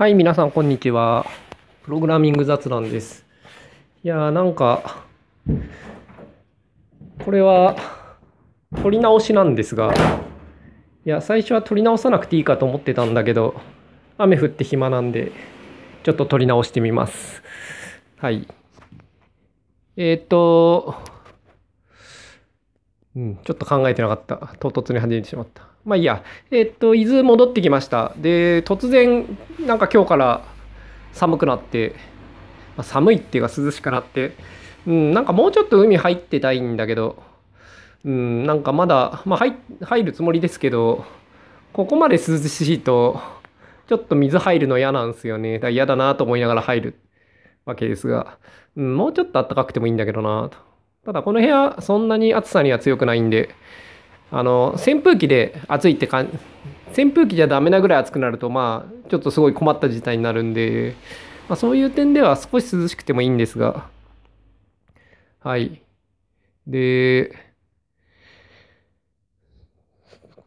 [0.00, 1.26] はい、皆さん、こんにちは。
[1.82, 3.26] プログラミング雑談です。
[4.02, 5.04] いやー、なんか、
[7.22, 7.76] これは、
[8.82, 13.60] 撮り直しなんですが、いや、最初は撮り直さなくていいかと思ってたんだけど、
[14.16, 15.32] 雨降って暇なんで、
[16.02, 17.42] ちょっと撮り直してみます。
[18.16, 18.48] はい。
[19.98, 20.94] えーっと、
[23.16, 24.54] うん、ちょっと考えてなかった。
[24.60, 25.64] 唐突に始めてしまった。
[25.84, 26.22] まあいいや。
[26.50, 28.12] えーっと、伊豆戻ってきました。
[28.16, 29.26] で、突然、
[29.66, 30.44] なんか今日から
[31.12, 31.94] 寒くなって、
[32.76, 34.36] まあ、寒いっていうか涼しくなって、
[34.86, 37.22] うん、なんかもうちょっと海入ってたいんだけど、
[38.04, 41.04] うん、なんかまだ、まあ入入るつもりですけど、
[41.72, 43.20] ここまで涼しいと、
[43.88, 45.58] ちょっと水入るの嫌なんですよね。
[45.58, 47.00] だ嫌だなと思いながら入る
[47.64, 48.38] わけですが、
[48.76, 50.69] うん、もうちょっと暖かくてもいいんだけどなと。
[51.04, 53.54] ただこの部屋そんなに暑さには強くないんで
[54.30, 60.94] あの扇風機で暑いって感じ扇風機じゃダメなぐらい暑くなるとまあちょっとすごい困った事態になるんで、
[61.48, 63.88] まあ、そういう点では少し涼しくてもいいんですが。
[65.40, 65.82] はい。
[66.66, 67.34] で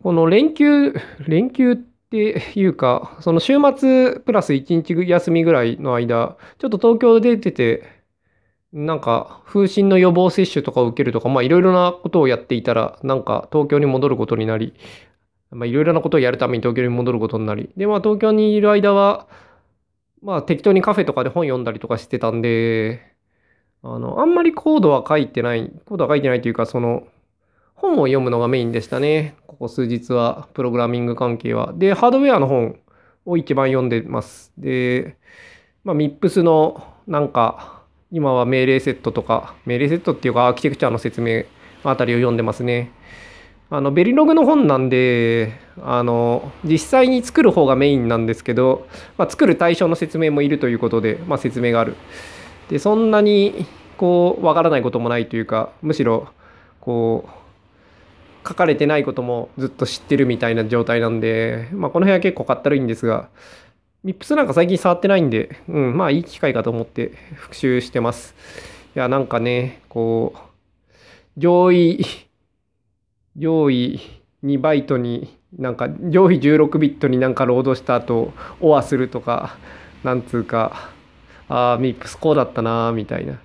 [0.01, 8.02] この連休連休っていうかその週末プラス1日休みぐらいの間ちょっと東京出てて
[8.73, 14.73] なんか風疹の予防接種とかを受けるとか、まあいろいろなことをやっていたら、なんか東京に戻ることになり、
[15.51, 19.27] まあいろいろなことをやるために東京に戻ることになり、で、まあ東京にいる間は、
[20.23, 23.13] まあ適当にカフェとかで本読んだりとかしてたんで、
[23.83, 27.03] あの、あんまりコードは書いてない、コードは書いてないというか、その、
[27.75, 29.35] 本を読むのがメインでしたね。
[29.45, 31.73] ここ数日は、プログラミング関係は。
[31.75, 32.79] で、ハードウェアの本
[33.25, 34.51] を一番読んでます。
[34.57, 35.17] で、
[35.83, 37.82] まあ MIPS のなんか、
[38.15, 41.45] 今は命令セットとか、命令セットっていうかアーキテクチャの説明
[41.83, 42.91] あたりを読んでますね。
[43.71, 48.85] あの、ベリログの本なんで、あの、実際に作る方がメインなんですけど、
[49.17, 51.95] まあ、作る対象の説明もいるということで、まあ、説明がある。
[52.69, 53.65] で、そんなに、
[53.97, 56.27] こう、わからないこともないというか、むしろ、
[56.81, 63.29] こう、書かれてないこともずっと知ってるみたいな状態なんで、まあ、この辺は結構かったるいんですが、
[64.03, 68.35] ミップスなんか最近触ってないんで、うん、まあいい機会かと思って復習してます。
[68.95, 72.05] いや、なんかね、こう、上位、
[73.37, 73.99] 上位
[74.43, 79.57] 2バイトに、なんか上位16ビットになんかロードした後、オアするとか、
[80.03, 80.91] なんつうか、
[81.47, 83.39] ああ、ミップスこうだったな、みたいな。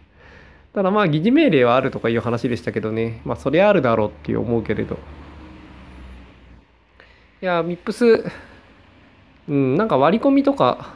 [0.75, 4.99] ただまあ、疑似命令はあるとかいう話でしたけどね、まあ、それあるだろうって思うけれど。
[7.41, 8.25] いや、ミップス、
[9.49, 10.95] うん、なんか割り込みとか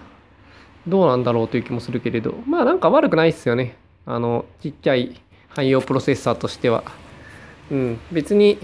[0.86, 3.76] どうなんだろうという気もするけれど、まあなんか悪くないっすよね。
[4.04, 5.20] あの、ちっちゃい
[5.50, 6.84] 汎用プロセッサーとしては。
[7.70, 8.58] うん、別に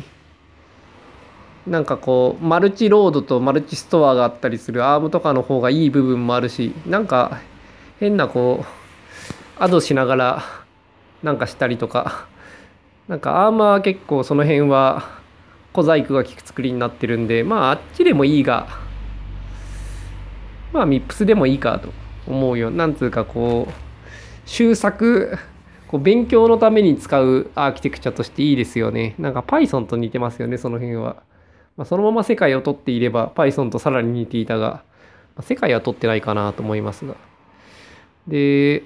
[1.69, 7.41] なんかこう、マルチロードとマルチストアがあったりする ARM とかの方がいい部分もあるし、なんか
[8.01, 10.43] 変なこう、アドしながら
[11.23, 12.27] なんかしたりとか、
[13.07, 15.05] なんか ARM は結構その辺は
[15.73, 18.67] 小細工が効く作りになってるんで、まああっちでもいいが、
[20.73, 21.91] まあ、 MIPS でもいいかと
[22.27, 22.71] 思うよ。
[22.71, 23.73] なんつうか、こう、
[24.47, 25.39] 習作、
[25.89, 29.15] こう勉強のために使うアーキテクチャとしていいですよね。
[29.19, 31.23] なんか Python と似てますよね、その辺は。
[31.77, 34.83] まあ、そのまま世界を取っていれば Python とさらに似ていたが、
[35.37, 37.15] まあ、世界は取ってないかなと思いますが。
[38.27, 38.83] で、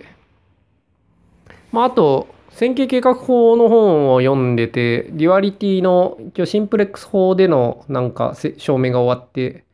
[1.73, 9.65] まあ、あと、線形計画法の本を読んでて、 duality の一応シンプレックス法でのなんか証明が終わって、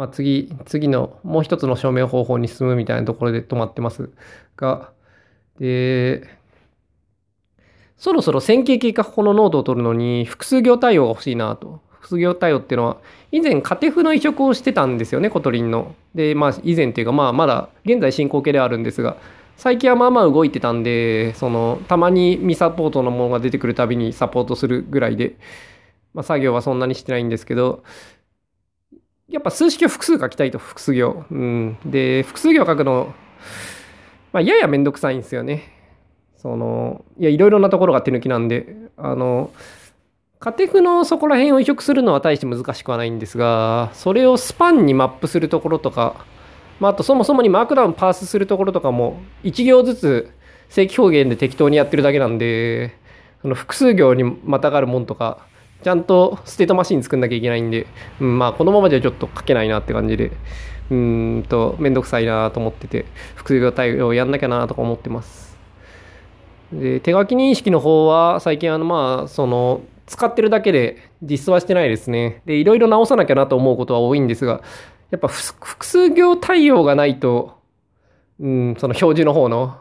[0.00, 4.08] まあ、次、次のもう一つの証明方法に進むみたいなところで止まってます
[4.56, 4.92] が、
[5.58, 6.26] で、
[7.98, 11.82] そろそろ線形計画法のノートを取るのに複数行対応が欲しいなと。
[11.90, 12.96] 複数行対応っていうのは、
[13.30, 15.94] 以前、 KaTeX の移植をしてたんですよね、 Kotlin の。
[16.14, 19.18] で、まあ、以前っていうか、まあ、まだ現在進行形ではあるんですが、
[19.58, 25.36] 最近はまあまあ動いてたんで、その、たまに未サポートのものが出てくるたびにサポートするぐらいで、
[26.14, 27.82] まあ、作業はそんなにしてないんですけど、
[29.30, 31.24] やっぱ数式を複数書きたいと、複数行。
[31.30, 31.78] うん。
[31.86, 33.14] で、複数行書くの、
[34.32, 35.72] まあ、ややめんどくさいんですよね。
[36.36, 39.50] その、いや、いろいろなところが手抜きなんで、あの、
[40.40, 46.24] カテフのそこら辺を移植するのは大して難しくはないんですが、それをスパンにマップするところとか、
[46.80, 50.30] まあ、あとそもそもにマークダウンパースするところとかも、1行ずつ
[50.70, 52.96] 正規表現で適当にやってるだけなんで、
[53.42, 55.46] その複数行にまたがるもんとか、
[55.82, 57.86] ちゃんとステートマシン作んなきゃいけないんで、
[58.20, 60.32] うん、まあこのままじゃちょっと書けないなって感じで、
[60.90, 65.56] うんと、めんどくさいなと思ってて、複数行対応やんなきゃなとか思ってます。
[66.72, 72.42] で、手書き認識の方は最近あのまあ、その、使ってるだけで実装はしてないですね。
[72.44, 74.62] で、いろいろ直さなきゃなと思うことは多いんですが、
[75.10, 77.58] やっぱ複数行対応がないと、
[78.40, 79.78] うん、その表示の方の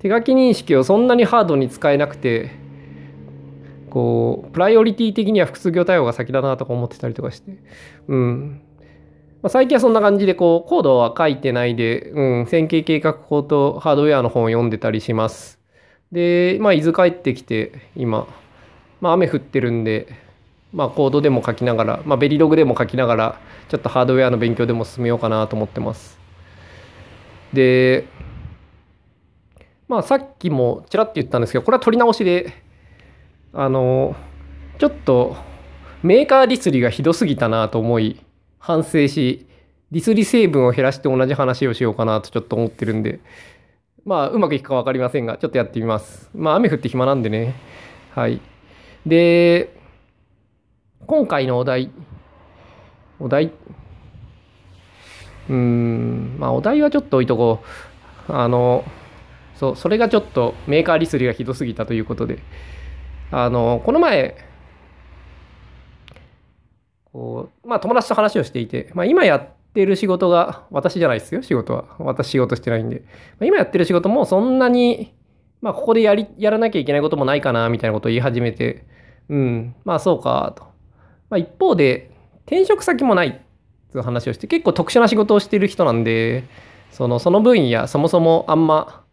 [0.00, 2.52] 手書き認識をそんなにハードに使えなくて、
[3.90, 7.52] こう、プライオリティ的には複数行対応が先だなとか思ってたりとかして、
[8.08, 8.62] うん。
[9.42, 15.58] まあ、最近はそんな感じで、こう、コードは書いてないで、うん、線形計画法とハードウェアの本を読んでたりします。
[16.12, 18.26] で、まあ、伊豆帰ってきて、今、
[19.00, 20.08] まあ、雨降ってるんで、
[20.72, 26.18] まあ、コードでも書きながら、まあ、ベリログでも書きながら、ちょっとハードウェアの勉強でも進めようかなと思ってます。
[27.52, 28.06] で、
[29.88, 32.52] まあ、さっきもちらっと言ったんですけど、これは録り直しで、
[33.52, 34.14] あの、
[34.78, 35.36] ちょっと
[36.02, 38.20] メーカーディスりがひどすぎたなと思い、
[38.58, 39.46] 反省し、
[39.90, 43.20] ディスり成分を減らして同じ話をしようかなとちょっと思ってるんで、
[44.04, 46.30] まあ、うまくいくか分かりませんが、ちょっとやってみます。
[46.34, 47.54] まあ、雨降って暇なんでね。
[48.14, 48.40] はい。
[49.04, 49.76] で、
[51.06, 51.90] 今回のお題、
[53.18, 53.52] お題、
[55.48, 57.62] うん、まあ、お題はちょっと置いとこ
[58.28, 58.32] う。
[58.32, 58.84] あの、
[59.56, 62.38] そう、それがちょっとメーカーリスリがひどすぎたということで、
[63.30, 64.36] あの、この前、
[67.12, 71.84] こう、まあ友達と話をしていて、まあ今やってる仕事が、私じゃないですよ、仕事は。
[71.98, 73.02] 私仕事してないんで。
[73.38, 75.14] まあ、今やってる仕事もそんなに、
[75.60, 78.84] まあここでやり、やらなきゃいけないこともないかな、みたいなことを言い始めて、
[79.28, 80.64] うん、まあそうか、と。
[81.28, 82.10] まあ一方で、
[82.46, 83.38] 転職先もないって
[83.96, 86.44] いう話をして、結構特殊な仕事をしてる人なんで、
[86.90, 89.04] その、その分野、そもそもあんま、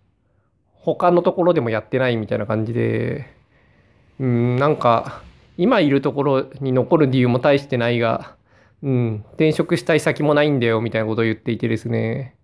[0.74, 3.37] 他のところでもやってないみたいな感じで、
[4.20, 5.22] うん、なんか、
[5.58, 8.36] 今いるところに残る理由も大してないが、
[8.84, 12.36] うん、転職したい先もないんだよ、みたいなことを言っていてですね。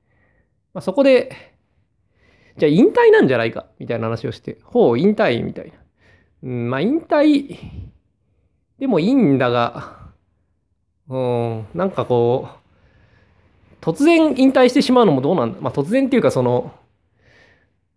[0.73, 1.31] まあ、そこで、
[2.57, 5.73] じゃあ引退なんじゃないか、みたいな話をして、ほう、引退、みたいな。
[6.43, 7.57] うん、まあ、引退
[8.79, 9.97] でもいいんだが、
[11.09, 12.63] うん、なんかこう、
[13.83, 15.59] 突然引退してしまうのもどうなんだ。
[15.61, 16.71] まあ、突然っていうか、その、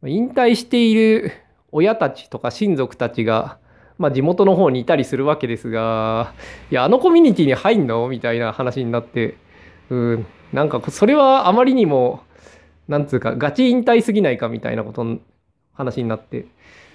[0.04, 1.32] 引退している
[1.72, 3.58] 親たちとか親族たちが、
[3.98, 6.34] まあ、地元の方にいたりするわけですが、
[6.70, 8.08] いや、あのコミュニティに入んの？
[8.08, 9.36] みたいな話になって、
[9.90, 12.22] うん、なんかそれはあまりにも、
[12.88, 14.48] なんつうか、ガチ引退すぎないか？
[14.48, 15.18] みたいなことの
[15.72, 16.46] 話になって、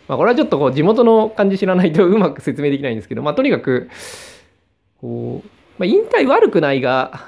[0.08, 3.90] まあ、これはちょっとこう地元の感じ知らないと うまく説明できないんですけど、まあ、とにかく、
[5.00, 5.50] こう、
[5.80, 7.22] まあ、引退悪くないが、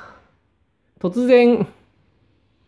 [0.99, 1.67] 突然、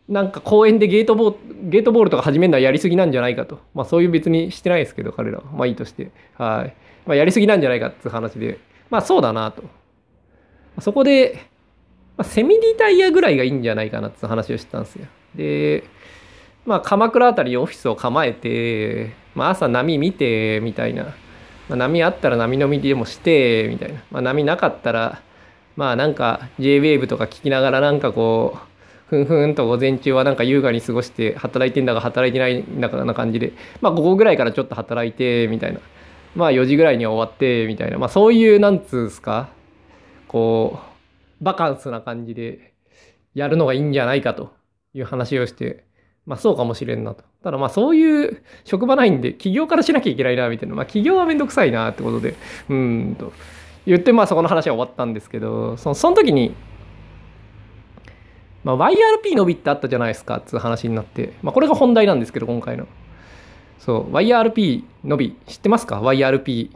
[0.07, 3.59] なんか公園でゲートボール、ゲートボールとか始めるのはやりすぎなんじゃないかと。
[3.73, 5.45] まあそういう別にしてないですけど、彼らは。
[5.51, 6.11] まあいいとして。
[6.35, 6.75] はい。
[7.05, 8.59] まあやりすぎなんじゃないかっていう話で。
[8.89, 9.63] まあそうだなと。
[10.79, 11.39] そこで、
[12.17, 15.07] まあ、セミリタイヤぐらいがいいんじゃないかなって話をしてたんですよ。
[15.35, 15.83] で、
[16.65, 21.15] まあ鎌倉あたりにオフィスを構えて、まあ朝波見て、みたいな。
[21.67, 24.01] まあ、波あったら波飲みでもして、みたいな。
[24.11, 25.21] まあ波なかったら、
[25.75, 28.75] まあなんか JWAVE とか聞きながらなんかこう、
[29.07, 35.79] ふんふんと午前中はなんか優雅に過ごして働いてんだか働いてないんだかな感じでまあ午後ぐらいからちょっと働いてみたいな
[36.35, 39.49] まあ4時ぐらいには終わってみたいなまあそういうなんつうんすか？
[40.27, 40.79] こ
[41.41, 42.73] うバカンスな感じで
[43.33, 44.53] やるのがいいんじゃないかと
[44.93, 45.85] いう話をして
[46.25, 47.23] まあそうかもしれんなと。
[47.43, 52.35] ただまあそういう職場ないんで企業からしなきゃいけないなみたいなまあ企業はめんどくさいなってことで
[52.69, 53.31] うんと
[53.85, 56.55] 言ってまあそこの話は終わったんですけどそのその時に
[58.63, 62.87] まあ、YRP 伸びってあったじゃないですかっていう話になって、まあ、これが本題なんですけど、今回の。
[63.79, 66.71] そう、YRP 伸び、知ってますか ?YRP。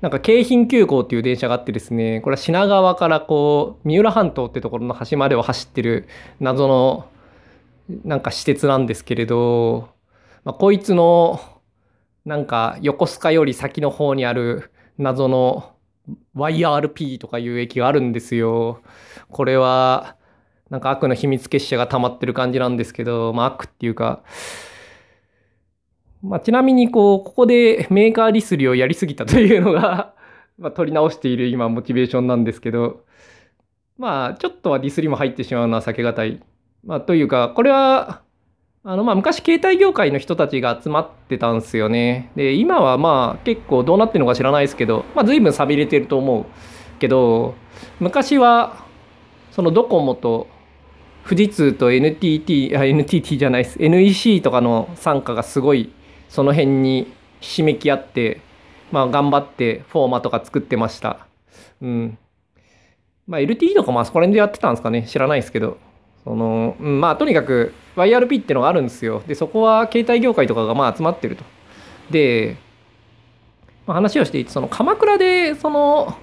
[0.00, 6.06] なんか京浜急行っていう電車があってですね、これは品川からこう、三浦半島ってところの端までを走ってる
[6.40, 7.08] 謎の
[8.04, 9.88] なんか施設なんですけれど、
[10.44, 11.40] まあ、こいつの
[12.24, 15.74] なんか横須賀より先の方にある謎の
[16.36, 18.80] YRP とかいう駅があるんですよ。
[19.30, 20.16] これは
[20.70, 24.22] なんか悪の秘密結社が溜まってる感じなんですけど、まあ悪っていうか、
[26.24, 30.14] まあちなみにこう、ここでメーカーリスリをやりすぎたというのが
[30.58, 33.04] まあ取り直している今モチベーションなんですけど、
[33.98, 36.40] まあちょっとはディスりも入ってしまうのは避けがたい。
[36.82, 38.22] まあというか、これは、
[38.84, 42.30] あのまあ昔携帯業界の人たちが集まってたんですよね。
[42.36, 46.46] で、今はまあ結構どうなってるのか知らないですけど、まあ随分寂れてると思う
[46.98, 47.54] けど、
[48.00, 48.76] 昔は
[49.50, 50.48] そのドコモと
[51.28, 55.90] 富士通と NTT あ NTT じゃないです NEC とかの傘下がすごい
[56.28, 58.40] その辺にひしめき合って、
[58.90, 61.26] まあ、頑張ってフォーマとか作ってました。
[61.82, 62.18] うん。
[63.26, 65.78] まあ、LTE とかもあそこら辺でやってたんですかね知らないですけど。
[66.24, 69.22] その、うん、まあ、とにかく YRP ってのがあるんですよ。
[69.26, 71.44] で、そこは携帯業界とかがまあ集まってると。
[72.10, 72.56] で、
[73.86, 76.16] まあ、話をしていて、その鎌倉で、その、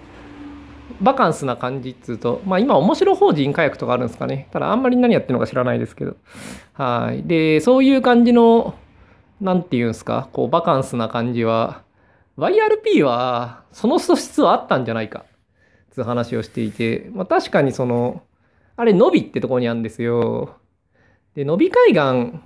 [1.02, 4.48] バカンスな感じっつうと、まあ今面白法人火薬とかあるんですかね。
[4.52, 6.16] ただあんまり何やってるのか知らないですけど。
[6.74, 7.24] はい。
[7.24, 8.76] で、そういう感じの、
[9.42, 11.84] なんていうんすか、こうバカンスな感じは、
[12.38, 15.26] YRP はその素質はあったんじゃないか、
[15.92, 18.22] つう話をしていて、まあ確かにその、
[18.78, 20.56] あれ、伸びってとこにあるんですよ。
[21.34, 22.40] で、伸び海岸、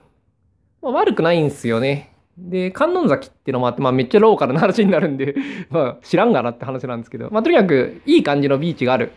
[0.82, 2.16] まあ、悪くないんですよね。
[2.38, 5.36] で、観音崎ってのもあって、まあめっちゃローカルな話になるんで
[5.70, 9.12] まあ知らんがなって話なんですけど、まあとにかくいい感じのビーチがある。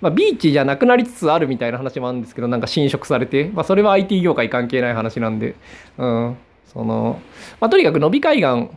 [0.00, 5.54] まあビーチじゃなくなりつつあるみたいな話もあるんですけど、なんか侵食されて、まあそれは IT 業界関係ない話なんで、
[5.98, 6.36] うん。
[6.66, 7.20] その、
[7.60, 8.68] まあとにかく伸び海岸、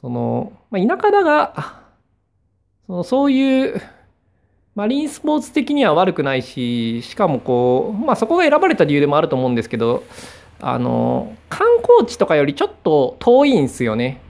[0.00, 1.82] その、まあ田舎だが、
[2.86, 3.80] そのそういう、
[4.74, 10.04] マリンスポーツ的には悪くないし、しかもこう、まあそこが選ばれた理由でもあると思うんですけど、
[10.60, 14.20] あの観光地とかよりちょっと遠いんですよね。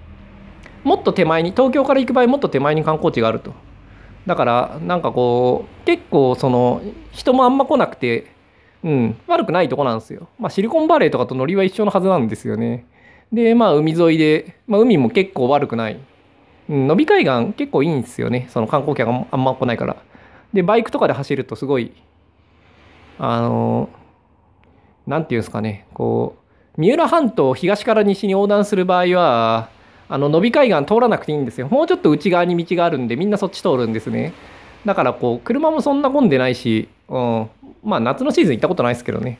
[0.84, 3.54] もっと手前に東京から行く場合もっと手前に観光地があると。
[4.26, 6.82] だからなんかこう結構その
[7.12, 8.30] 人もあんま来なくて
[8.84, 9.16] うん。
[9.26, 10.28] 悪くないとこなんですよ。
[10.38, 12.86] まあシリコンバレーとかとノリは一緒のはずなんですよね。
[13.32, 15.98] でまあ海沿いで、まあ、海も結構悪くない、
[16.70, 18.46] うん、伸び海岸結構いいんですよね。
[18.50, 19.96] その観光客があんま来ないから。
[20.52, 21.92] でバイクとかで走るとすごい
[23.18, 23.90] あの
[25.06, 25.86] 何て言うんですかね。
[25.92, 26.36] こ
[26.76, 29.68] う三浦半島を東から西に横断する場合は
[30.08, 31.68] あの伸び海岸通らなくていいんですよ。
[31.68, 34.32] もうちょっと内側に道があるんでみんなそっち通るんですね。
[34.86, 37.50] だからこう車もそんな混んでないし、うん、
[37.82, 39.38] まあ夏のシーズン行ったことないですけどね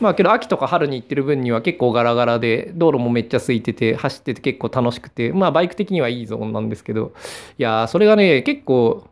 [0.00, 7.12] まあけど秋とか春に行ってる分には結構ガラガラで道路もめっちゃ空いてて走ってて結構楽しくてまあバイク的にはいいゾーンなんですけど
[7.58, 9.08] いやそれがね結構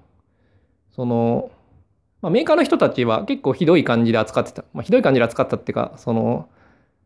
[0.95, 1.51] その
[2.23, 4.65] まあ、メーカーの人たちは結構ひどい感じで扱ってた。
[4.73, 6.49] まあ、ひどい感じで扱ったっていうか、その、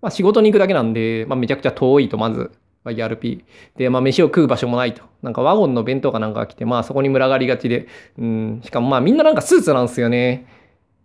[0.02, 2.52] まあ、仕事に行くだけなんで、まあ、めちゃくちゃ遠いと、まず、
[2.84, 3.42] ERP。
[3.76, 5.02] で、まあ、飯を食う場所もないと。
[5.22, 7.88] なんかワゴンの弁当かなんかが来て、まあ、そこに群がりがちで、
[8.18, 10.46] うん、しかもまあ、みんななんかスーツなんですよね。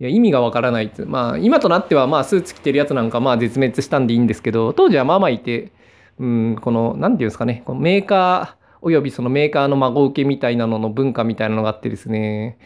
[0.01, 1.05] いや、意味がわからないって。
[1.05, 5.71] まあ、今となっては、まあ、スーツ着てるやつなんか、まあ、絶滅したんでいいんですけど、当時はまあまあいて、
[6.19, 12.57] うん、この、なんていうんですかね、このメーカー、およびそのメーカーの孫受けみたいなのの文化みたいなのがあってですね、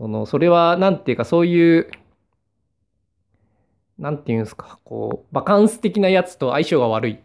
[0.00, 1.90] そのそれは何て言うかそういう
[3.98, 7.18] 何て言うんですかこうバカンス的なやつと相性が悪い。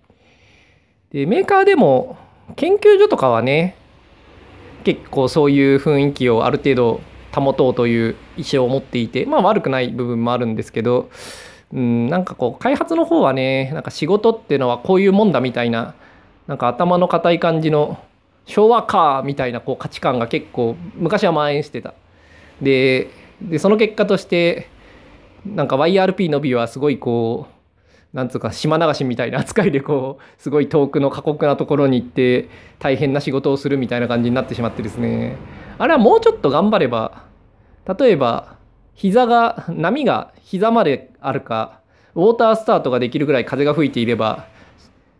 [1.11, 2.17] でメーカーでも
[2.57, 3.77] 研究所とかはね
[4.83, 7.01] 結構そういう雰囲気をある程度
[7.41, 11.09] 保とうという意思を持っていてまあ悪くない部分もあるんですけど
[11.73, 15.95] うんなんかこう開発の方はねなんか仕事っていうのはこういうもんだみたいな
[16.47, 17.99] なんか頭の固い感じの
[18.45, 21.93] 昭和かみたいなこう価値観が結構昔は蔓延してた。
[22.61, 23.09] で
[23.41, 24.69] でその結果として
[25.45, 27.54] なんか YRP のびはすごいこう
[28.15, 32.47] なんつうか島流しみたいな扱いでこうすごい遠くの過酷なところに行って
[32.79, 35.35] 大変な仕事をするみたいな感じになってしまってですね。
[35.77, 37.25] あれはもうちょっと頑張れば
[37.99, 38.55] 例えば
[38.93, 41.81] 膝が波が膝まであるか
[42.15, 44.47] ウォータースタートができるぐらい風が吹いていれば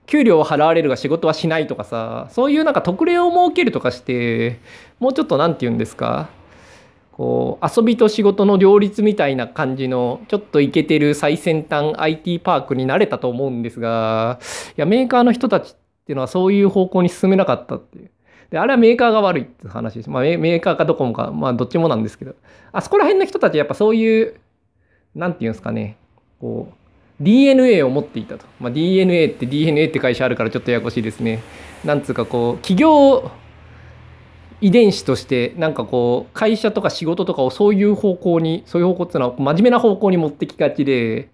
[0.06, 4.62] 給料を払われるが仕事はしないとかさそういうなんか特例を設けるとかして
[5.00, 6.30] もうちょっと何て言うんですか
[7.16, 14.38] こう遊びと仕事の両立みたいな感じのちょっとイケてる最先端 IT パークになれたと思うんですが
[14.78, 18.12] いやメーカーの人たちっていうのはそういう方向に進めなかったっていう。
[18.50, 20.10] であれはメーカーが悪いって話です。
[20.10, 22.36] まあ、メーカーかどこもか、まあ、どっちもなんですけど、
[22.72, 24.36] あそこら辺の人たち、やっぱそういう、
[25.16, 25.98] なんていうんですかね、
[26.40, 28.46] こう、DNA を持っていたと。
[28.60, 31.42] まあ、DNA って DNA って会社あるからちょっとややこしいですね。
[31.84, 33.32] なんつうかこう、企業
[34.62, 41.30] 遺伝子としてなんかこう会社とか仕事とかをそういう方向にそういう方向っていうのは真面目な方向に持ってきがちで、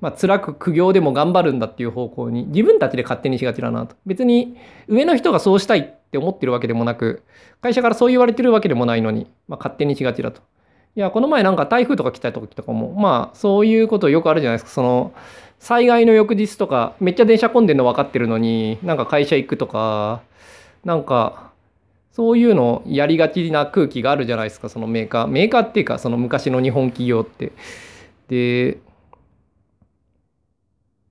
[0.00, 4.56] まあ辛く苦行でも頑張るんだっていう方向に自分たちで勝手にしがちだなと別に
[4.86, 7.22] 上の人がそうしたいって思ってるわけでもなく
[7.60, 10.42] 会社からそう言われてるわけでもないのに、まあ、勝手にしがちだと。
[10.96, 15.12] いやこの前なんか台風とか来た時とかもまあそういうことよくあるじゃないですかその
[15.60, 20.22] 災害の翌日とかめっちゃ電車混んでるの分かってるのになんか会社行くとか
[20.84, 21.47] なんか
[22.18, 25.28] そういうのやりがちな空気があるじゃないですかそのメーカー。
[25.28, 27.52] メーカーっていうかその昔の日本企業って。
[28.26, 28.78] で、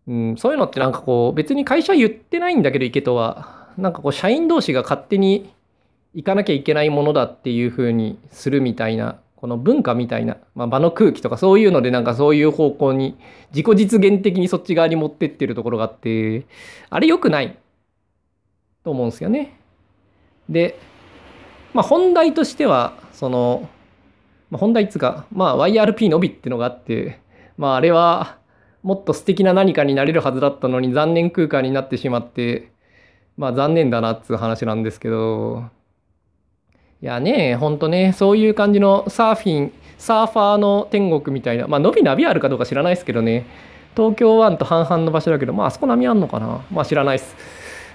[0.06, 3.70] うん、そういうのってなんかこう別に会社言ってないんだけど池とは。
[3.78, 5.50] なんかこう社員同士が勝手に
[6.14, 13.18] 行かなきゃいけないものだっていうふうにするみたいなこの文化みたいな、まあ、場の空気とかそういうのでなんかそういう方向に
[13.52, 16.48] 自己実現的にそっち側に持ってってるところがあって
[16.90, 17.58] あれ良くない
[18.84, 19.58] と思うんですよね。
[20.50, 20.78] で
[21.74, 23.70] まあ、本題としては、その、
[24.50, 27.20] まあ、本題っつうか、まあ、YRP のびっていうのがあって、
[27.58, 28.38] まあ、あれは、
[28.84, 32.72] もっと素敵な何かになれるはずだったのに残念空間になってしまって、
[33.36, 35.66] まあ、残念だなっつう話なんですけど、
[37.02, 43.46] いやね、ほんとね、そういう感じのサーフィン、サーファーの天国みたいな、まあ、伸びナビあるかどうか知らないですけどね、
[43.96, 46.66] 東京湾と半々の場所だけど、まあ、あそこ波あんのかな。
[46.72, 47.36] まあ、知らないです。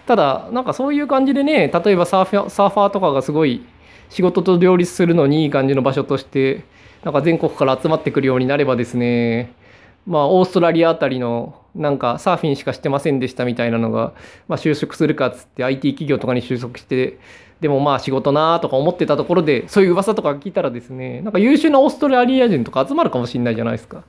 [0.07, 3.65] ただ、なんかそういう感じでね、例えばサーファーサーファーとかがすごい
[4.09, 6.65] 仕事と両立するのにいい感じの場所として、
[7.03, 9.53] なんか全国から集まってくるようになればですね、
[10.07, 14.13] まあ、オーストラリアあたりのなんかサーフィンしかしてませんでしたみたいなのが、
[14.49, 17.19] まあ、就職するかっつって IT 企業とかに就職して
[17.61, 24.03] でもまあ仕事なーとか思ってたところでそういう噂とか聞いたらですねなんか優秀なオーストラリア人とか集まるかもしれないじゃないですか。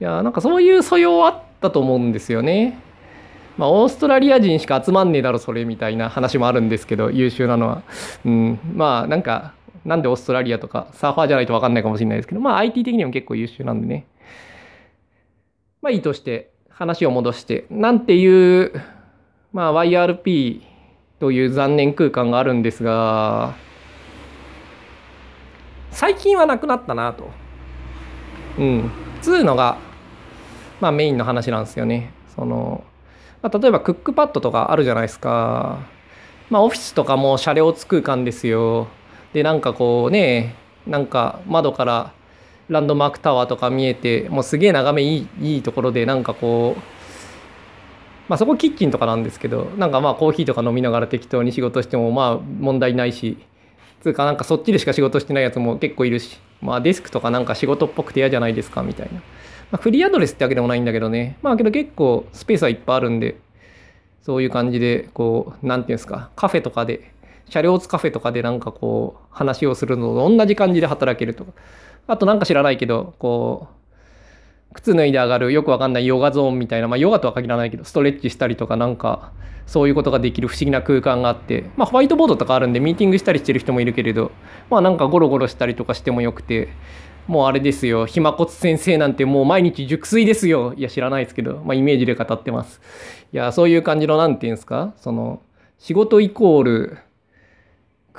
[0.00, 2.80] いやなんかそういう素養あったと思うんですよね。
[3.58, 7.82] まあオーストラリア人しか集まんねえだろそれみたいな話もあるんですけど優秀なのは
[8.24, 9.52] うんまあなんか
[9.84, 14.06] なんでオーストラリアとかサーファーじゃないと分かんないかもしれないですけどまあ IT 的にも結構優秀なんでね
[15.82, 18.72] まあいいとして話を戻してなんていう
[19.52, 20.62] まあ YRP
[21.20, 23.54] という残念空間があるんですが
[25.98, 27.28] 最近はなくなったなと。
[28.56, 28.90] うん。
[29.20, 29.78] つうのが、
[30.80, 32.12] まあメインの話なんですよね。
[32.36, 32.84] その、
[33.42, 35.78] まあ、例えばクックパッドとかあるじゃないですか。
[36.50, 38.88] まあオフィスとかも車両空間ですよ。
[39.32, 40.54] で、なんかこうね、
[40.86, 42.12] なんか窓から
[42.68, 46.80] ランドマークタワーとか見えて、もうすげえ眺めいいいいところで、なんかこう、
[48.28, 53.38] まあそこキッチンとかなんですけど、なんかまあコーヒーとか飲みながら適当に仕事してもまあ問題ないし、
[54.02, 59.20] つうかなんかそっちでしか仕事してないやつも結構いるし、まあデスクとかなんか仕事っぽくて嫌じゃないですかみたいな。
[59.70, 61.38] まあ、フリーアドレスってわけでもないんだけどね。
[61.42, 63.36] まあけど結構スペースはいっぱいあるんで、
[64.22, 67.12] そういう感じで、こう、なんていうんですか、カフェとかで、
[67.48, 71.52] 車両ツカフェとかでなんかこう、話をするのと同じ感じで働けるとか。
[72.06, 79.32] あとなんか知らないけど、こう、靴脱いで上がるよくわかんないヨガゾーンみたいな、まあヨガとは限らないけど、ストレッチしたりとかなんか、
[79.66, 84.30] そういうことができる不思議な空間があって、まあホワイトボードとかあるんでミーティングしたりしてる人もいるけれど、
[84.70, 86.68] まあなんかゴロゴロしたりとかしてもよくて、
[87.28, 90.74] もうあれですよ、ひまこつ先生なんてもう毎日熟睡ですよ。
[90.76, 92.80] いや知らないですけど、まあイメージで語ってます。
[93.32, 95.40] いや、そういう感じのなんていうんですか、その、
[95.78, 96.98] 仕事イコール、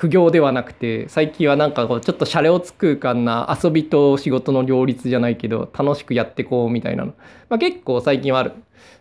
[0.00, 7.12] 苦行ではなくて最近はなんかこうちょっとシャレオツ空間な遊びと仕事の両立じゃないけど楽しくやってこうみたいなの、
[7.50, 8.54] まあ、結構最近はある。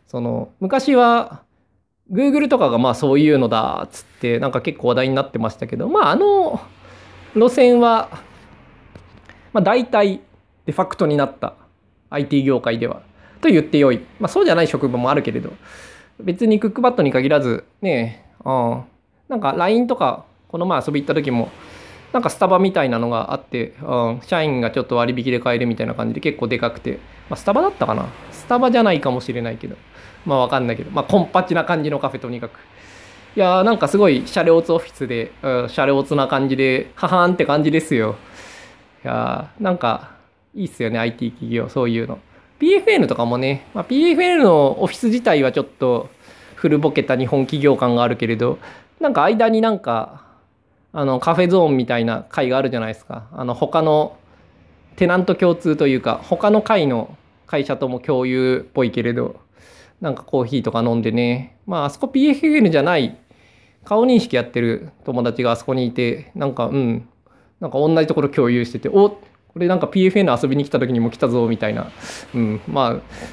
[0.08, 1.44] その昔は
[2.12, 6.60] Google とかがまあそういうのだっつってなんか結構話題になってましたけどまああの
[7.34, 8.10] 路線は
[9.54, 10.22] まあ大体
[10.66, 11.56] デファクトになった
[12.10, 13.02] IT 業界では
[13.42, 15.54] と言ってよい、まあ、そうじゃない職場もあるけれど。
[16.22, 18.84] 別にクックパッドに限らずねあ
[19.30, 21.50] なんか LINE とかこの前遊び行った時も
[22.12, 28.08] なんかスタバみたいなのがあって、うん、社員がちょっと割引で買えるみたいな感じで結構でかくて、まあ、スタバだったかな。
[28.32, 29.76] スタバじゃないかもしれないけど。
[30.26, 30.90] まあわかんないけど。
[30.90, 32.60] まあコンパチな感じのカフェとにかく。
[33.36, 38.16] いやーなんかすごいシャレオツオフィスで、うん、シャレオツな感じでははーんって感じですよ。
[39.04, 40.12] いやなんか
[40.56, 42.20] いいっすよね IT 企業そういうの。
[42.60, 46.10] PFN とかもね、まあ、PFN のオフィス自体はちょっと
[46.56, 48.60] 古ぼけた日本企業感があるけれど
[49.00, 50.26] なんか間になんか
[50.92, 53.28] あのカフェゾーンみたいな会があるじゃないですか。
[53.32, 54.18] あの他の
[54.96, 57.16] テナント共通というか他の会の
[57.48, 59.40] 会社とも共有っぽいけれど
[60.02, 61.58] なんかコーヒーとか飲んでね。
[61.66, 63.18] まああそこ PFN じゃない
[63.86, 67.08] 顔認識やってる友達があそこにいてなんかうん
[67.60, 69.20] なんか同じところ共有してておこ
[69.58, 71.92] れなんか PFN 遊びに来た時にも来たぞみたいな。
[72.34, 73.30] うんまあ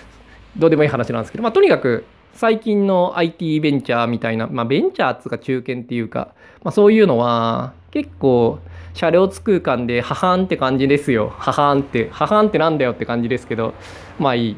[0.56, 8.58] どうでもいい話なんですけどまあとにかく最近の IT ベンチャーみたいな、まあ、ベンチャーっつうか中堅っていうか、まあ、そういうのは結構
[8.92, 11.32] 車両つ空間でははんって感じですよ。
[11.36, 13.74] ははんってははんってなんだよって感じですけど
[14.18, 14.56] まあいい、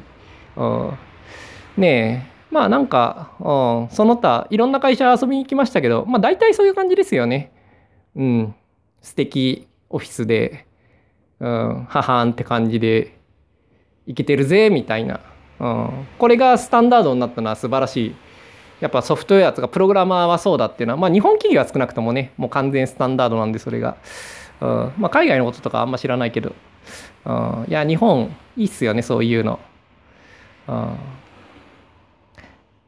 [0.56, 0.98] うん、
[1.76, 2.38] ねえ。
[2.50, 7.52] まあなんか、うん、その他いろんな会社遊びに行きましたけどまあ大体そういう感じですよね。
[8.16, 8.54] うん。
[9.02, 10.66] 素敵オフィスで、
[11.40, 13.18] うん、ははんって感じで
[14.06, 15.20] いけてるぜみたいな。
[15.60, 18.14] うん、これがスタンダードになったのは素晴らしい。
[18.80, 23.96] やっぱソフトウェアとかプログラマーはそうだっていうのは、まあ、日本企業は少なくともねもう完全スタンダードなんでそれが、
[24.60, 24.92] うん。
[24.98, 26.54] まあ、海外のこととかあんま知らないけど、
[27.24, 29.58] うん、いや日本いいっすよねそういうの、
[30.68, 30.96] うん、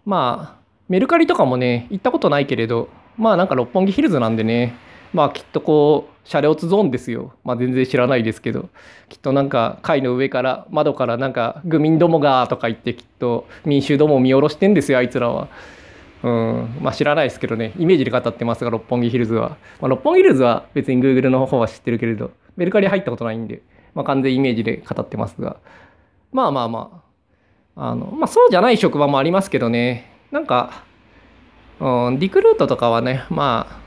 [0.06, 4.76] まあメルカリとかもね行ったことないけれどまあなんか六本木ヒルズなんでね
[5.12, 7.32] まあきっとこうシャレオツゾーンですよ。
[7.44, 8.68] まあ全然知らないですけど、
[9.08, 15.48] きっとなんか階の上から窓からなんか愚民どもがとか言ってきっと民衆どもを見下ろしてんですよ、あいつらは。
[16.22, 19.56] うん、まあ知らないですけどね、イメージで語ってますが、六本木ヒルズは。
[19.80, 23.62] まあ、六本木ヒルズは別に Google の方は知ってるけれど、メルカリ入ったことないんで、
[23.94, 25.56] まあ完全イメージで語ってますが、
[26.32, 27.02] まあまあま
[27.76, 30.84] あ、あの、まあそうじゃない職場もありますけどね、なんか、
[31.80, 33.79] うん、リクルートとかはね、まあ、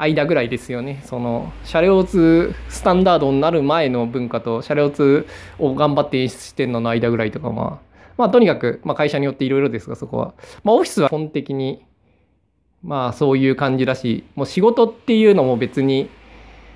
[0.00, 1.02] 間ぐらいですよね。
[1.04, 5.26] その、車両通スタンダードになる前の文化と、車両通
[5.58, 10.34] を頑張って演出してんのの間ぐらいとか、まあ、まあ、とにかく、まあ、会社によっていろいろですが、そこは。
[10.64, 11.84] まあ、オフィスは基本的に、
[12.82, 16.08] まあ、そういう感じだし、もう仕事っていうのも別に、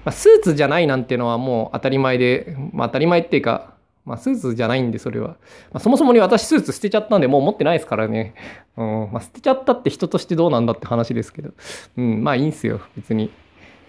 [0.05, 3.74] まあ、スーツじゃないなんていうのはもう当たり前で、まあ、当たり前っていうか、
[4.05, 5.29] まあ、スーツじゃないんで、それは。
[5.29, 5.37] ま
[5.75, 8.35] あ、そもそもに私スーツ捨てちゃったんで、もう持ってないですからね。
[8.77, 9.09] うん。
[9.12, 11.51] まあ、捨てちゃったって人としてどうなんだって話ですけど。
[11.97, 12.23] うん。
[12.23, 12.81] まあ、いいんすよ。
[12.97, 13.31] 別に。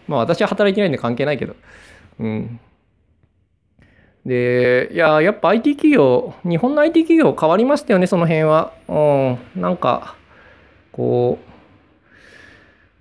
[0.07, 1.55] まあ、私は働いてないんで関係ないけど。
[2.19, 2.59] うん。
[4.25, 8.71] で、いや、やっぱ IT 企業、日本の IT 企業変わりましたよね、その辺は。
[8.87, 8.93] う
[9.57, 9.61] ん。
[9.61, 10.15] なんか、
[10.91, 11.55] こう、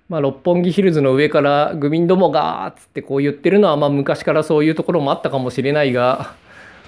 [0.09, 6.35] まあ、六本木ヒルズの上からグミンどもがーっつってこう言ってるのは、まあ、昔からそういうところもあったかもしれないが、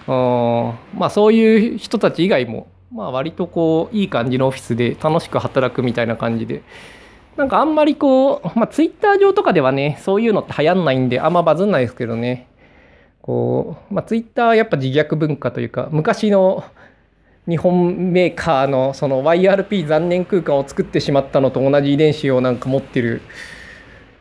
[0.08, 6.64] まあそういう人たち以外も、まあ割とこういい感じのオフィスで楽しく働くみたいな感じで、
[7.36, 12.48] なんかあんまりこう、まあツイッター上とかではね、そういうのって流行んないんであんまバズんないですけどね、
[13.22, 16.64] こう、まあツイッターはやっぱ自虐文化というか、昔の
[17.48, 23.22] 日本メーカーのその YRP 残念空間を作ってしまったのと同じ遺伝子をなんか持ってる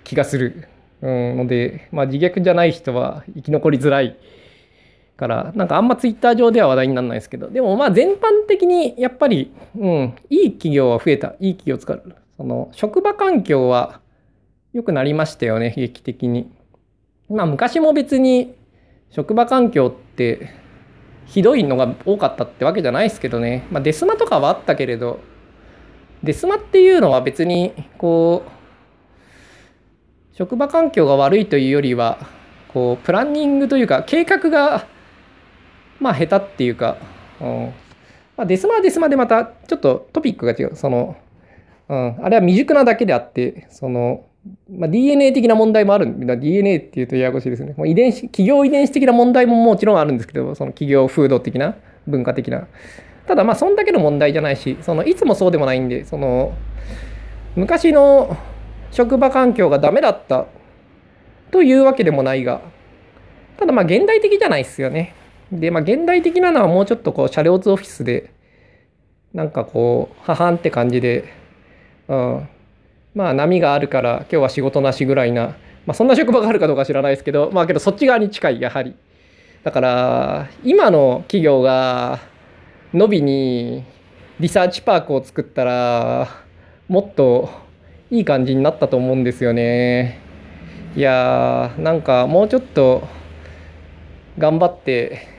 [0.05, 0.69] 気がする。
[1.03, 4.17] うん、ので、まあ自虐じゃない人は生き残りづらい。
[5.17, 11.35] からなんかあんまツイッター上では話題にならないですけどでもまあ全般的にやっぱり、うん、いい企業は増えた。
[11.41, 12.17] いい企業使う。
[12.37, 14.01] その職場環境は
[14.73, 16.51] 良くなりましたよね劇的に。
[17.31, 18.55] まあ昔も別に
[19.11, 20.51] 職場環境って
[21.27, 25.21] ひどいのが多かったってわけじゃないですけどね、まあ、デスマとかはあったけれど
[26.23, 28.51] デスマっていうのは別にこう
[30.37, 32.19] 職場環境が悪いというよりは
[32.69, 34.87] こうプランニングというか計画が
[36.01, 36.97] まあ下手っていうか、
[37.41, 37.73] うん
[38.37, 40.77] まあ、デスマはデスマでまたちょっとトピックが違う。
[40.77, 41.17] その、
[41.89, 44.27] うん、あれは未熟なだけであって、その、
[44.71, 46.37] まあ、DNA 的な問題もあるんだ。
[46.37, 47.75] DNA っていうとややこしいですね。
[47.77, 52.67] もう遺伝子、企業遺伝子的な問題ももちろんあるんですけど、その企業風土的な、文化的な。
[53.27, 56.53] ただまあ、そんだけの問題じゃないし、その、いつもそうでもないんで、その、
[57.57, 58.37] 昔の
[58.91, 60.47] 職場環境がダメだった
[61.51, 62.61] というわけでもないが、
[63.59, 65.15] ただまあ、現代的じゃないですよね。
[65.53, 68.31] で、まあ、現代的なのはもうちょっとこう、車両図オフィスで、
[69.33, 71.25] なんかこう、ははんって感じで、
[72.09, 72.49] うん。
[73.15, 75.57] まあ、波があるから、今日は仕事なしぐらいな、
[75.87, 78.95] まあ、そんな職場があるかどうか知らないですけど、まあ、けどそっち側に近い、やはり。
[79.63, 82.19] だから、今の企業が、
[82.93, 83.85] のびに
[84.39, 86.29] リサーチパークを作ったら、
[86.89, 87.51] もっと
[88.11, 90.21] いい感じになったと思うんですよね。
[90.95, 93.07] いやー、なんかもうちょっと
[94.39, 95.36] 頑張って、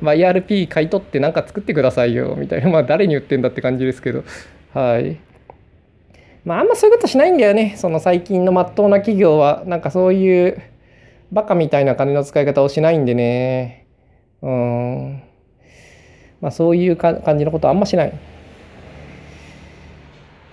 [0.00, 4.24] まあ、ERP 買い取ってなんか作ってくださいよみたいな、まあ、誰に言ってんだって感じですけど、
[4.72, 5.18] はい。
[6.44, 7.74] まあ、あんまそういうことしないんだよね。
[7.76, 10.60] その最近のまっとうな企業は、なんかそういう
[11.32, 13.86] バカみたいな金の使い方をしないんでね。
[14.42, 15.22] うん。
[16.40, 18.12] まあ、そういう感じのことあんましない。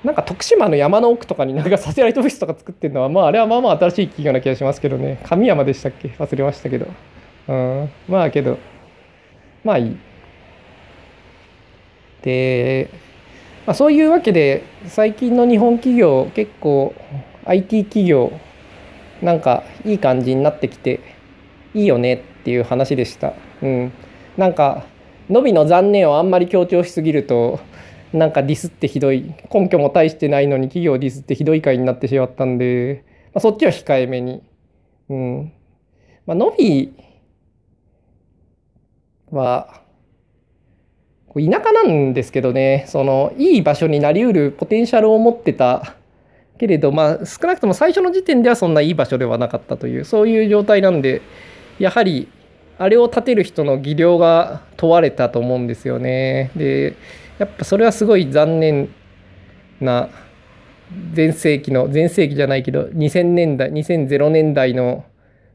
[0.04, 5.20] なんか徳島の山の奥とかになんかサテライトオフィスとか作ってるのは、まああれはまあまあ新しい企業な気がしますけどね。
[5.26, 6.08] 神山でしたっけ？
[6.18, 6.88] 忘れましたけど。
[7.48, 7.90] うん。
[8.08, 8.58] まあけど、
[9.64, 9.98] まあいい。
[12.24, 12.90] で、
[13.66, 16.94] まあ、そういうわけで最近の日本企業結構
[17.46, 18.32] IT 企業
[19.22, 21.00] なんかいい感じになってきて
[21.74, 23.34] いいよねっていう話でした。
[23.62, 23.92] うん。
[24.38, 24.86] なんか
[25.30, 27.60] 伸びの残念をあんまり強調しすぎると
[28.14, 34.44] なんかディスってひどい根拠も大してないのに企業ディスってひどい回になってしまったんで、まあ、そっちは控えめに。
[35.10, 35.54] うん。
[36.26, 36.94] まあ、伸び
[39.32, 39.82] は、
[41.34, 45.96] 田舎なんですけどね、その、いい場所になりうるポテンシャルを持ってた
[46.58, 51.22] けれど、まあ、少なくとも最初の時点ではそんないい場所ではなかったという、そういう状態なんで、
[51.80, 52.28] やはり、
[52.78, 56.52] あれを建てる人の技量が問われたと思うんですよね。
[56.56, 56.96] で、
[57.40, 58.90] やっぱそれはすごい残念
[59.80, 60.10] な、
[61.16, 65.06] 前世紀の、前世紀じゃないけど、2000年代、2000年代の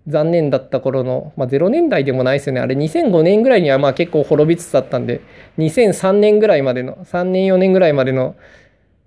[0.08, 2.60] 残念だった頃の、まあ、0年代でもないですよね。
[2.60, 5.20] あれ2005年ぐらいにはまあ結構滅びつつあったんで、
[5.58, 8.36] 2003年ぐらいまでの、3年4年ぐらいまでの、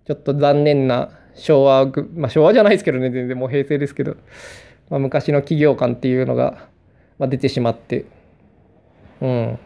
[0.05, 1.85] ちょっと残念な昭和、
[2.15, 4.17] まあ昭和じゃないですけどね、全然もう平成ですけど、
[4.89, 6.67] まあ、昔の企業感っていうのが、
[7.17, 8.05] まあ、出てしまって、
[9.21, 9.59] うん。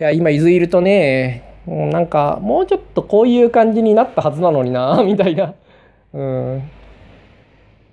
[0.00, 5.54] いや、今伊豆いるとね、なんかもうちょっとこういう感じになったはずなのにな、みたいな。
[6.12, 6.81] うん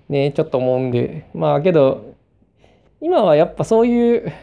[0.09, 2.15] ね、ちょっと思うんで、まあけど、
[3.01, 4.33] 今はやっぱそういう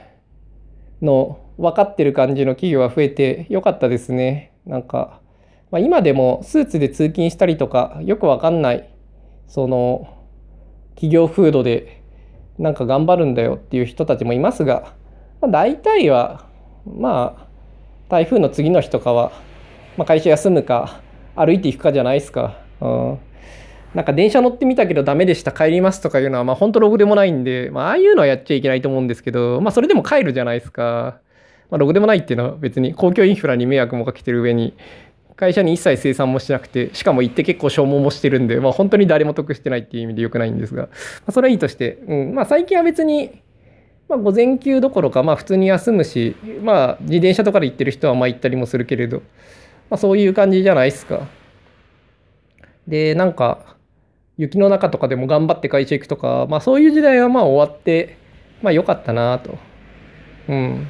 [1.03, 4.53] の分かってる感じの企業が増えてよかったですね。
[4.65, 5.21] なんか、
[5.71, 8.89] まあ、今でもスーツで通勤したりとか、よくわかんない、
[9.49, 10.17] その、
[10.95, 12.03] 企業風土で
[12.59, 14.95] なんか頑張るんだよっていう人たちもいますが、
[15.41, 16.47] まあ、大体は
[16.87, 17.47] まあ
[18.09, 19.33] 台風の次の日とかは、
[19.97, 21.01] まあ、会社休むか
[21.35, 22.59] 歩いていくかじゃないですか。
[22.81, 23.19] うん
[23.97, 31.19] なんか電車乗ってみたけどダメでした帰りますとかいうのはまあ本当ログでもないんで、まああいうのはやっちゃいけないと思うんですけど、まあそれでも帰るじゃないですか。
[31.71, 34.75] まあログでもないっていうのは別に公共インフラに迷惑もかけてる上に、
[35.35, 40.89] 会社に一切生産もしなくて、しかも行って結構消耗もしてるんで、まあ本当に誰も得してないっていう意味で良くないんですが、ま
[41.29, 43.41] あ、それはいいとして、うん、まあ最近は別に、
[44.11, 49.23] まあ午前休どころか、まあ普通に休むし、まあ自転車とかで行ってる人はまあ行ったりもするけれど、
[49.89, 51.27] まあそういう感じじゃないですか。
[52.87, 53.76] で、なんか、
[54.39, 58.19] 雪の中とかでも頑張って会社行くとか、まあそういう時代はまあ終わって、
[58.63, 59.59] まあ良かったなと。
[60.49, 60.87] うん。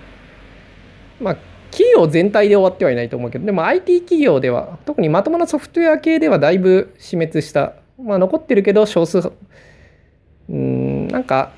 [1.21, 1.37] まあ
[1.71, 7.75] 企業全体で終わってはいないと思うけど、でも IT 企業では、特にまともなソフトウェア系ではだいぶ死滅した。
[8.03, 9.33] まあ残ってるけど少数、
[10.49, 11.53] うん、なんか、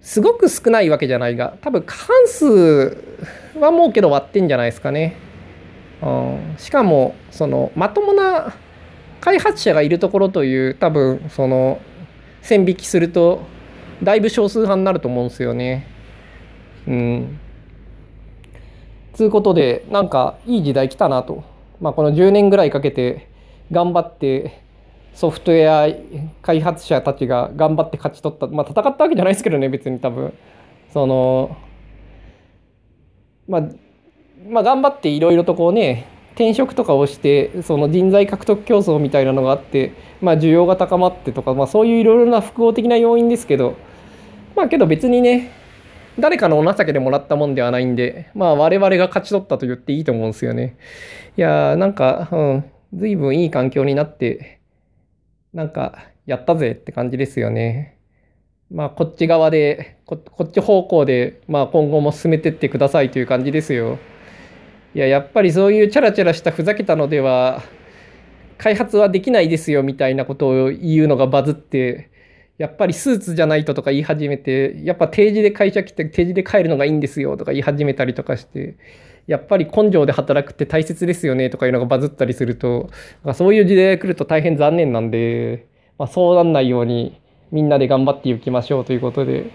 [0.00, 2.98] すごく少ないわけじゃないが、多分過半数
[3.58, 5.16] はもうけど割ってんじゃないですかね。
[6.02, 8.54] うん、しかも、その、まともな
[9.26, 11.80] 開発者がいるところという多分その
[12.42, 13.42] 線引きすると
[14.00, 15.84] だいぶ少数派になると思うんですよね。
[16.86, 17.40] うん。
[19.14, 21.42] つうことでなんかいい時代来たなと。
[21.80, 23.28] まあこの10年ぐらいかけて
[23.72, 24.62] 頑張って
[25.12, 25.92] ソフトウェア
[26.42, 30.32] 開発者たちが頑張って勝ち取ったまあ戦ったわけじゃないですけどね別に多分
[30.92, 31.56] その
[33.48, 33.62] まあ
[34.48, 43.74] まあ頑張っていろいろとこうね転職とかをしてその人材獲得競争みたいなのがあって、まあ、需要が高まってとか、まあ、そういういろいろな複合的な要因ですけど
[44.54, 45.50] まあけど別にね
[46.18, 50.76] 誰かのお情けでもらったもんではないんでまあ我々が勝ち取ったと言っていいと思うんですよね。
[51.38, 54.60] いやーなんかうん随分いい環境になって
[55.54, 57.96] なんかやったぜって感じですよね。
[58.70, 63.98] まあこっち側でこっち方向でまあ今後も進めてってくださいという感じですよ。
[64.96, 67.62] いややっぱりそういうチャラチャラしたふざけたのでは
[68.56, 72.10] 開発はできないですよみたいなことを言うのがバズって
[72.56, 78.78] やっぱりスーツじゃないととか言い始めてやっぱ定時で会社来て定時で帰るのがいいんですよとか言い始めたりとかして
[79.26, 82.88] やっぱり根性で働くって大切ですよねとかいうのがバズったりすると
[83.34, 85.66] そういう時代が来ると大変残念なんで、
[85.98, 87.20] まあ、そうなんないように
[87.52, 89.50] みんなで頑張っていきましょうということで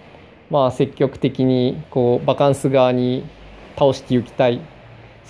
[0.52, 3.26] まあ積極的にこうバカンス側に
[3.76, 4.71] 倒していきたい。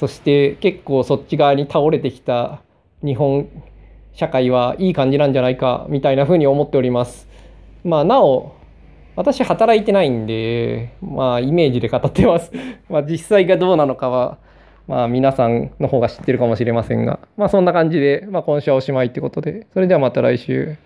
[0.01, 2.63] そして結構そっち側に倒れてきた
[3.03, 3.47] 日本
[4.13, 7.27] 社会はいい感じなんじゃないかみたいなふうに思っております。
[7.83, 8.55] まあなお
[9.15, 12.51] 私働いてないんでまあイメージで語ってます。
[12.89, 14.39] まあ実際がどうなのかは
[14.87, 20.77] まあ皆さんの方が知ってるかもしれませんがまあそんな感じで、まあ、今週はおしまいってことでそれではまた来週。